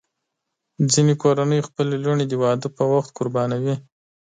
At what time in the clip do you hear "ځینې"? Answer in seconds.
0.91-1.13